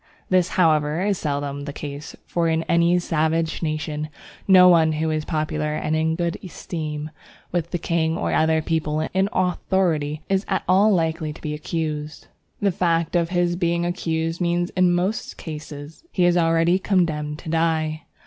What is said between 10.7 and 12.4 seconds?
likely to be accused.